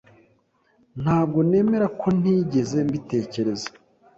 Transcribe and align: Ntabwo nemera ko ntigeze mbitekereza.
Ntabwo 1.01 1.39
nemera 1.49 1.87
ko 1.99 2.07
ntigeze 2.19 2.77
mbitekereza. 2.87 3.67